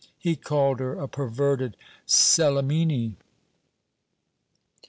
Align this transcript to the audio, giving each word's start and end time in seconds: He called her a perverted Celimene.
He 0.17 0.35
called 0.35 0.79
her 0.79 0.95
a 0.95 1.07
perverted 1.07 1.77
Celimene. 2.07 3.17